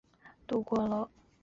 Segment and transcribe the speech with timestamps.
[0.47, 1.07] 肌束膜。